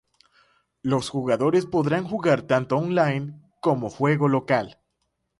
[0.81, 4.79] Los jugadores podrán jugar tanto on-line como juego local.